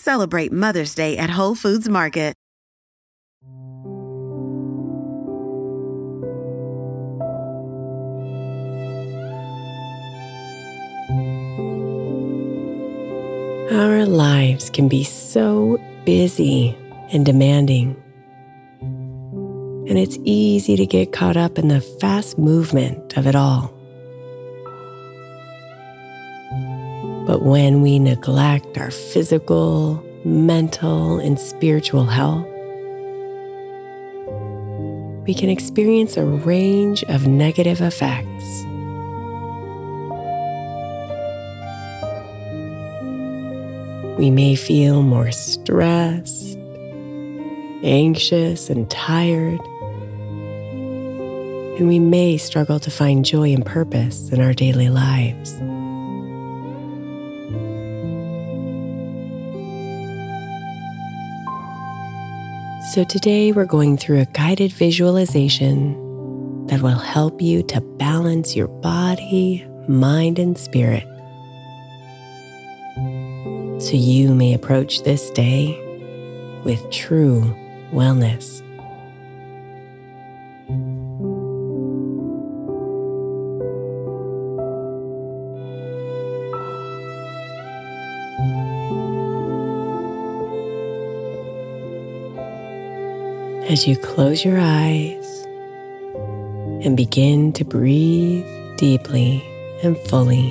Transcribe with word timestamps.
celebrate 0.00 0.50
Mother's 0.50 0.94
Day 0.96 1.16
at 1.16 1.30
Whole 1.38 1.54
Foods 1.54 1.88
Market. 1.88 2.30
Our 13.70 14.04
lives 14.04 14.68
can 14.68 14.88
be 14.88 15.04
so 15.04 15.78
busy 16.04 16.76
and 17.12 17.24
demanding. 17.24 17.96
And 18.80 19.96
it's 19.96 20.18
easy 20.24 20.76
to 20.76 20.86
get 20.86 21.12
caught 21.12 21.36
up 21.36 21.56
in 21.56 21.68
the 21.68 21.80
fast 21.80 22.36
movement 22.36 23.16
of 23.16 23.26
it 23.28 23.36
all. 23.36 23.79
But 27.30 27.44
when 27.44 27.80
we 27.80 28.00
neglect 28.00 28.76
our 28.76 28.90
physical, 28.90 30.04
mental, 30.24 31.20
and 31.20 31.38
spiritual 31.38 32.04
health, 32.04 32.44
we 35.28 35.34
can 35.34 35.48
experience 35.48 36.16
a 36.16 36.24
range 36.24 37.04
of 37.04 37.28
negative 37.28 37.82
effects. 37.82 38.64
We 44.18 44.30
may 44.32 44.56
feel 44.56 45.00
more 45.00 45.30
stressed, 45.30 46.58
anxious, 47.84 48.68
and 48.68 48.90
tired. 48.90 49.60
And 51.78 51.86
we 51.86 52.00
may 52.00 52.38
struggle 52.38 52.80
to 52.80 52.90
find 52.90 53.24
joy 53.24 53.52
and 53.52 53.64
purpose 53.64 54.30
in 54.30 54.40
our 54.40 54.52
daily 54.52 54.88
lives. 54.88 55.60
So, 62.94 63.04
today 63.04 63.52
we're 63.52 63.66
going 63.66 63.96
through 63.98 64.18
a 64.18 64.24
guided 64.24 64.72
visualization 64.72 66.66
that 66.66 66.82
will 66.82 66.98
help 66.98 67.40
you 67.40 67.62
to 67.62 67.80
balance 67.80 68.56
your 68.56 68.66
body, 68.66 69.64
mind, 69.86 70.40
and 70.40 70.58
spirit 70.58 71.04
so 73.80 73.92
you 73.92 74.34
may 74.34 74.54
approach 74.54 75.04
this 75.04 75.30
day 75.30 75.78
with 76.64 76.90
true 76.90 77.54
wellness. 77.92 78.60
As 93.70 93.86
you 93.86 93.96
close 93.96 94.44
your 94.44 94.58
eyes 94.58 95.46
and 96.84 96.96
begin 96.96 97.52
to 97.52 97.64
breathe 97.64 98.44
deeply 98.76 99.44
and 99.84 99.96
fully. 100.08 100.50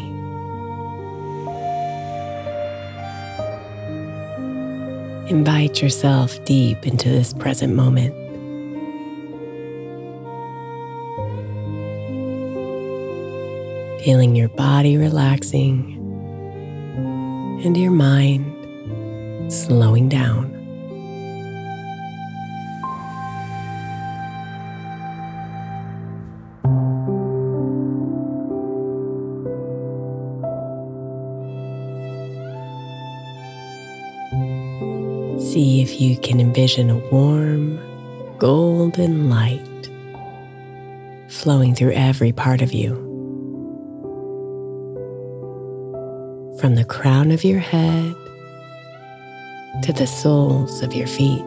Invite 5.29 5.81
yourself 5.81 6.41
deep 6.45 6.87
into 6.87 7.09
this 7.09 7.33
present 7.33 7.75
moment. 7.75 8.15
Feeling 14.05 14.33
your 14.33 14.47
body 14.47 14.95
relaxing 14.95 15.97
and 17.65 17.75
your 17.75 17.91
mind 17.91 19.51
slowing 19.51 20.07
down. 20.07 20.58
If 35.89 35.99
you 35.99 36.17
can 36.17 36.39
envision 36.39 36.91
a 36.91 36.97
warm, 37.09 37.79
golden 38.37 39.27
light 39.27 39.89
flowing 41.27 41.73
through 41.73 41.91
every 41.93 42.31
part 42.31 42.61
of 42.61 42.73
you. 42.73 42.93
From 46.59 46.75
the 46.75 46.85
crown 46.85 47.31
of 47.31 47.43
your 47.43 47.59
head 47.59 48.13
to 49.83 49.93
the 49.93 50.05
soles 50.05 50.83
of 50.83 50.93
your 50.93 51.07
feet. 51.07 51.43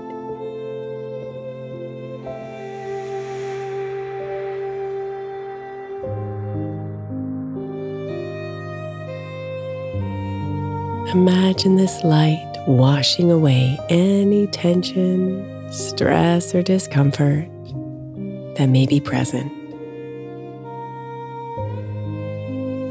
Imagine 11.13 11.77
this 11.77 12.03
light 12.03 12.52
washing 12.67 13.31
away 13.31 13.79
any 13.89 14.47
tension, 14.49 15.73
stress, 15.73 16.55
or 16.55 16.63
discomfort 16.63 17.49
that 18.57 18.67
may 18.69 18.87
be 18.87 19.01
present, 19.01 19.51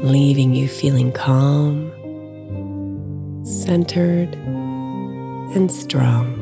leaving 0.04 0.54
you 0.54 0.68
feeling 0.68 1.12
calm, 1.12 1.90
centered, 3.44 4.34
and 5.54 5.70
strong. 5.70 6.41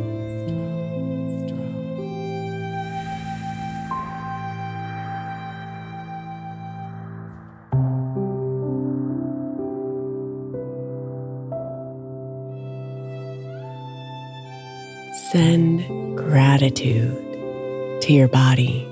Send 15.32 16.18
gratitude 16.18 18.00
to 18.02 18.12
your 18.12 18.26
body 18.26 18.84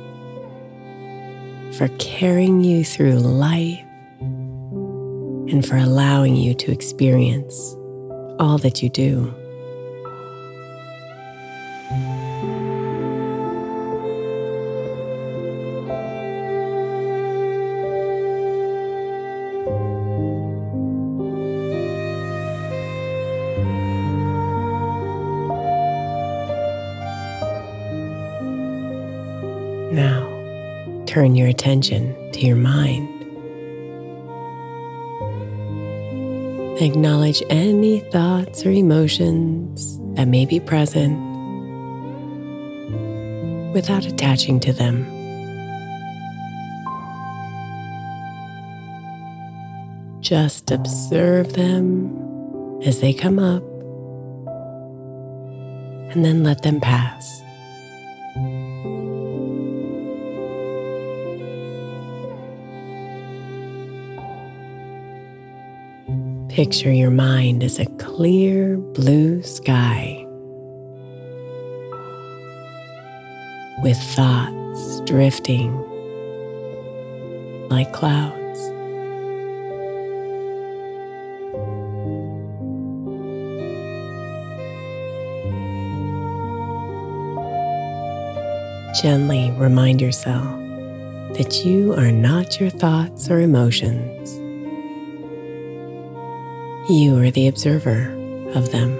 for 1.72 1.88
carrying 1.98 2.62
you 2.62 2.84
through 2.84 3.14
life 3.14 3.84
and 4.20 5.66
for 5.66 5.76
allowing 5.76 6.36
you 6.36 6.54
to 6.54 6.70
experience 6.70 7.74
all 8.38 8.56
that 8.58 8.84
you 8.84 8.88
do. 8.88 9.34
Turn 31.08 31.34
your 31.34 31.48
attention 31.48 32.14
to 32.32 32.40
your 32.40 32.54
mind. 32.54 33.08
Acknowledge 36.82 37.42
any 37.48 38.00
thoughts 38.12 38.66
or 38.66 38.70
emotions 38.70 39.98
that 40.16 40.28
may 40.28 40.44
be 40.44 40.60
present 40.60 41.18
without 43.72 44.04
attaching 44.04 44.60
to 44.60 44.72
them. 44.74 45.06
Just 50.20 50.70
observe 50.70 51.54
them 51.54 52.82
as 52.84 53.00
they 53.00 53.14
come 53.14 53.38
up 53.38 53.62
and 56.12 56.22
then 56.22 56.44
let 56.44 56.62
them 56.62 56.80
pass. 56.82 57.42
Picture 66.58 66.92
your 66.92 67.12
mind 67.12 67.62
as 67.62 67.78
a 67.78 67.86
clear 67.98 68.78
blue 68.78 69.44
sky 69.44 70.26
with 73.80 73.96
thoughts 73.96 75.00
drifting 75.02 75.70
like 77.68 77.92
clouds. 77.92 78.58
Gently 89.00 89.52
remind 89.52 90.00
yourself 90.00 90.58
that 91.36 91.62
you 91.64 91.94
are 91.94 92.10
not 92.10 92.58
your 92.58 92.70
thoughts 92.70 93.30
or 93.30 93.38
emotions. 93.38 94.47
You 96.90 97.18
are 97.18 97.30
the 97.30 97.48
observer 97.48 98.08
of 98.54 98.72
them. 98.72 98.98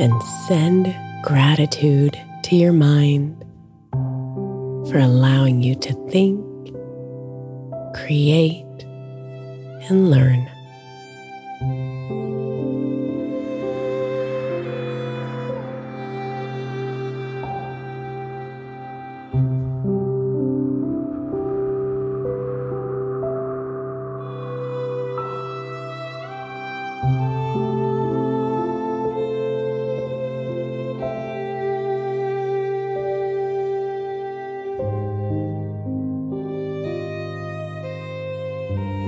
And 0.00 0.20
send 0.48 0.92
gratitude 1.22 2.20
to 2.42 2.56
your 2.56 2.72
mind 2.72 3.44
for 4.90 4.98
allowing 4.98 5.62
you 5.62 5.76
to 5.76 5.92
think, 6.10 6.44
create, 7.94 8.66
and 9.88 10.10
learn. 10.10 10.50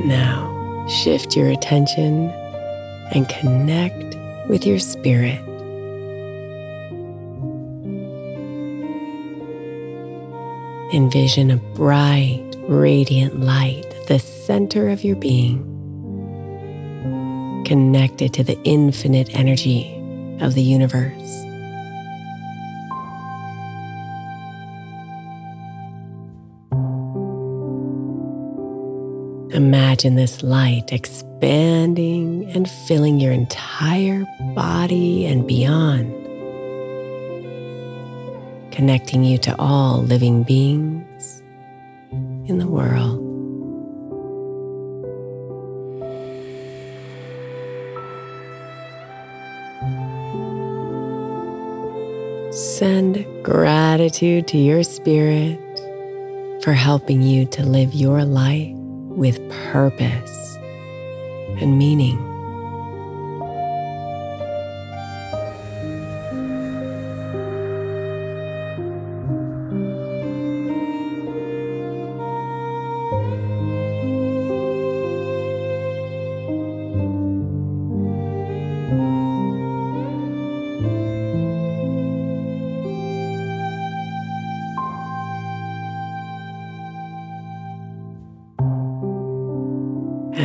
Now, 0.04 0.86
shift 0.88 1.36
your 1.36 1.48
attention 1.48 2.30
and 3.12 3.28
connect 3.28 4.16
with 4.48 4.64
your 4.64 4.78
spirit. 4.78 5.40
Envision 10.94 11.50
a 11.50 11.56
bright, 11.56 12.44
radiant 12.68 13.40
light 13.40 13.86
at 13.86 14.06
the 14.06 14.18
center 14.18 14.88
of 14.88 15.04
your 15.04 15.16
being, 15.16 15.64
connected 17.66 18.32
to 18.34 18.44
the 18.44 18.58
infinite 18.62 19.34
energy 19.34 19.94
of 20.40 20.54
the 20.54 20.62
universe. 20.62 21.47
Imagine 29.58 30.14
this 30.14 30.44
light 30.44 30.92
expanding 30.92 32.48
and 32.54 32.70
filling 32.70 33.18
your 33.18 33.32
entire 33.32 34.24
body 34.54 35.26
and 35.26 35.48
beyond, 35.48 36.14
connecting 38.70 39.24
you 39.24 39.36
to 39.38 39.56
all 39.58 40.00
living 40.00 40.44
beings 40.44 41.42
in 42.48 42.58
the 42.58 42.68
world. 42.68 43.18
Send 52.54 53.26
gratitude 53.42 54.46
to 54.46 54.56
your 54.56 54.84
spirit 54.84 55.58
for 56.62 56.74
helping 56.74 57.22
you 57.22 57.44
to 57.46 57.64
live 57.64 57.92
your 57.92 58.24
life 58.24 58.77
with 59.18 59.50
purpose 59.50 60.56
and 61.60 61.76
meaning. 61.76 62.37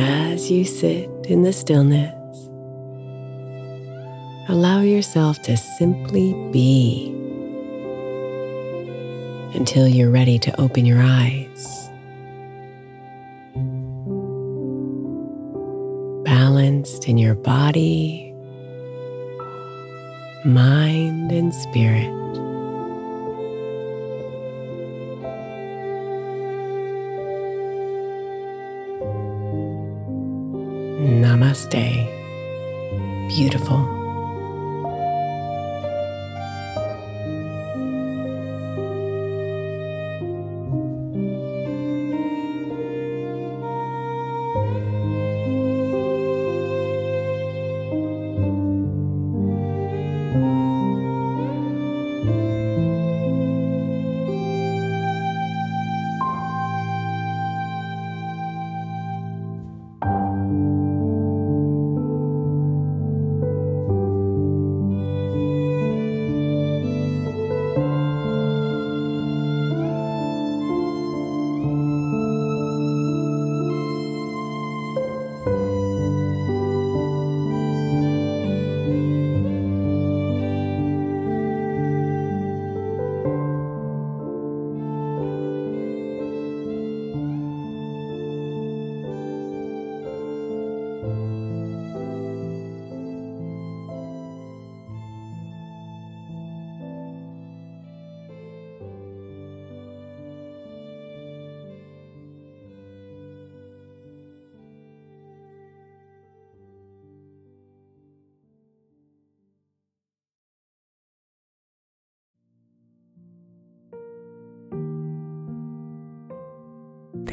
As 0.06 0.50
you 0.50 0.66
sit 0.66 1.08
in 1.24 1.44
the 1.44 1.52
stillness, 1.52 2.12
allow 4.50 4.82
yourself 4.82 5.40
to 5.44 5.56
simply 5.56 6.34
be 6.52 7.08
until 9.54 9.88
you're 9.88 10.10
ready 10.10 10.38
to 10.40 10.60
open 10.60 10.84
your 10.84 11.00
eyes. 11.00 11.88
Balanced 16.26 17.08
in 17.08 17.16
your 17.16 17.34
body, 17.34 18.34
mind, 20.44 21.32
and 21.32 21.54
spirit. 21.54 22.23
Namaste. 31.34 32.06
Beautiful. 33.26 34.03